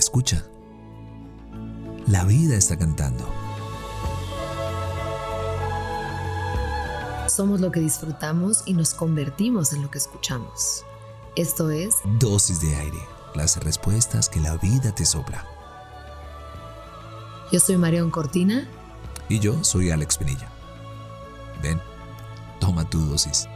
[0.00, 0.42] Escucha.
[2.06, 3.28] La vida está cantando.
[7.28, 10.86] Somos lo que disfrutamos y nos convertimos en lo que escuchamos.
[11.36, 12.98] Esto es Dosis de aire,
[13.34, 15.44] las respuestas que la vida te sopla.
[17.52, 18.66] Yo soy Marión Cortina.
[19.28, 20.48] Y yo soy Alex Pinilla.
[21.62, 21.78] Ven,
[22.58, 23.46] toma tu dosis.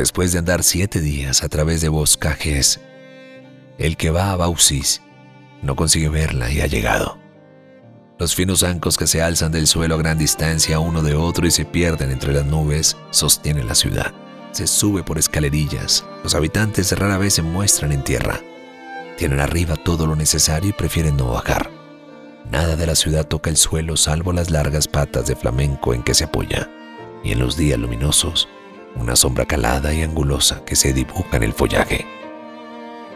[0.00, 2.80] Después de andar siete días a través de boscajes,
[3.76, 5.02] el que va a Bausis
[5.60, 7.18] no consigue verla y ha llegado.
[8.18, 11.50] Los finos zancos que se alzan del suelo a gran distancia uno de otro y
[11.50, 14.14] se pierden entre las nubes sostienen la ciudad.
[14.52, 16.06] Se sube por escalerillas.
[16.24, 18.40] Los habitantes rara vez se muestran en tierra.
[19.18, 21.70] Tienen arriba todo lo necesario y prefieren no bajar.
[22.50, 26.14] Nada de la ciudad toca el suelo salvo las largas patas de flamenco en que
[26.14, 26.70] se apoya.
[27.22, 28.48] Y en los días luminosos,
[28.96, 32.06] una sombra calada y angulosa que se dibuja en el follaje.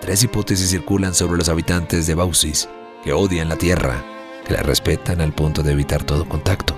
[0.00, 2.69] Tres hipótesis circulan sobre los habitantes de Bausis,
[3.03, 4.05] que odian la tierra,
[4.47, 6.75] que la respetan al punto de evitar todo contacto,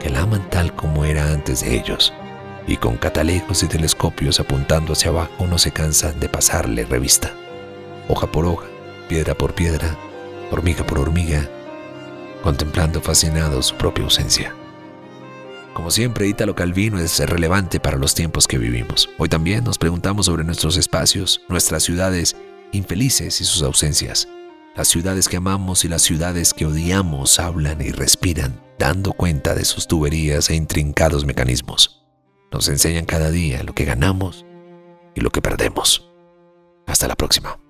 [0.00, 2.12] que la aman tal como era antes de ellos,
[2.66, 7.32] y con catalejos y telescopios apuntando hacia abajo no se cansan de pasarle revista,
[8.08, 8.66] hoja por hoja,
[9.08, 9.96] piedra por piedra,
[10.50, 11.48] hormiga por hormiga,
[12.42, 14.54] contemplando fascinados su propia ausencia.
[15.74, 19.10] Como siempre, Ítalo Calvino es relevante para los tiempos que vivimos.
[19.18, 22.36] Hoy también nos preguntamos sobre nuestros espacios, nuestras ciudades
[22.70, 24.28] infelices y sus ausencias.
[24.76, 29.64] Las ciudades que amamos y las ciudades que odiamos hablan y respiran, dando cuenta de
[29.64, 32.04] sus tuberías e intrincados mecanismos.
[32.52, 34.46] Nos enseñan cada día lo que ganamos
[35.16, 36.08] y lo que perdemos.
[36.86, 37.63] Hasta la próxima.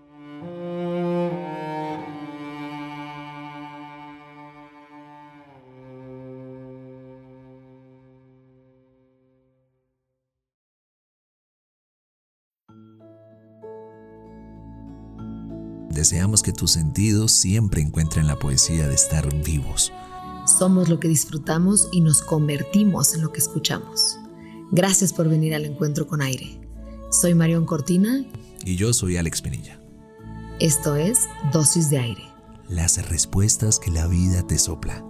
[15.94, 19.92] Deseamos que tus sentidos siempre encuentren la poesía de estar vivos.
[20.44, 24.18] Somos lo que disfrutamos y nos convertimos en lo que escuchamos.
[24.72, 26.60] Gracias por venir al encuentro con aire.
[27.12, 28.24] Soy Marión Cortina.
[28.64, 29.80] Y yo soy Alex Penilla.
[30.58, 32.24] Esto es Dosis de Aire.
[32.68, 35.04] Las respuestas que la vida te sopla.